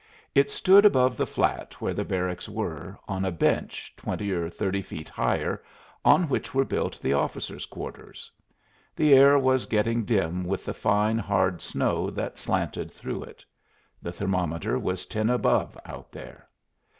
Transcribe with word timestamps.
It 0.33 0.49
stood 0.49 0.83
above 0.83 1.15
the 1.15 1.27
flat 1.27 1.73
where 1.79 1.93
the 1.93 2.03
barracks 2.03 2.49
were, 2.49 2.97
on 3.07 3.23
a 3.23 3.29
bench 3.31 3.93
twenty 3.95 4.31
or 4.31 4.49
thirty 4.49 4.81
feet 4.81 5.07
higher, 5.07 5.63
on 6.03 6.27
which 6.27 6.55
were 6.55 6.65
built 6.65 6.99
the 7.03 7.13
officers' 7.13 7.67
quarters. 7.67 8.31
The 8.95 9.13
air 9.13 9.37
was 9.37 9.67
getting 9.67 10.03
dim 10.03 10.43
with 10.43 10.65
the 10.65 10.73
fine, 10.73 11.19
hard 11.19 11.61
snow 11.61 12.09
that 12.09 12.39
slanted 12.39 12.91
through 12.91 13.25
it. 13.25 13.45
The 14.01 14.11
thermometer 14.11 14.79
was 14.79 15.05
ten 15.05 15.29
above 15.29 15.77
out 15.85 16.11
there. 16.11 16.49